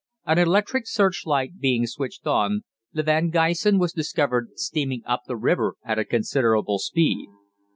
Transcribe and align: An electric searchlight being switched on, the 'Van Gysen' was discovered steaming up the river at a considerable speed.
An 0.25 0.39
electric 0.39 0.87
searchlight 0.87 1.59
being 1.59 1.85
switched 1.85 2.25
on, 2.25 2.63
the 2.91 3.03
'Van 3.03 3.29
Gysen' 3.29 3.77
was 3.77 3.93
discovered 3.93 4.57
steaming 4.57 5.03
up 5.05 5.25
the 5.27 5.37
river 5.37 5.75
at 5.85 5.99
a 5.99 6.05
considerable 6.05 6.79
speed. 6.79 7.29